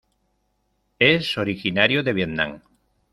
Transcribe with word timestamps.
Es 0.97 1.37
originario 1.37 2.01
de 2.01 2.11
Vietnam. 2.13 2.61